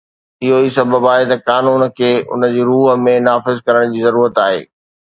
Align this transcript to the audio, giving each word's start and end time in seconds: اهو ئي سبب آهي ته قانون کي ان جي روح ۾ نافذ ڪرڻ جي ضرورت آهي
اهو 0.43 0.57
ئي 0.63 0.69
سبب 0.77 1.03
آهي 1.13 1.25
ته 1.31 1.35
قانون 1.49 1.81
کي 1.97 2.11
ان 2.33 2.41
جي 2.53 2.61
روح 2.71 2.85
۾ 3.07 3.15
نافذ 3.29 3.57
ڪرڻ 3.67 3.83
جي 3.97 4.05
ضرورت 4.09 4.35
آهي 4.49 4.61